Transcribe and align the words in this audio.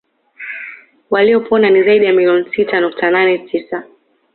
Waliopona 1.09 1.69
ni 1.69 1.83
zaidi 1.83 2.05
ya 2.05 2.13
milioni 2.13 2.49
sita 2.55 2.79
nukta 2.81 3.11
nane 3.11 3.37
tisa 3.37 3.83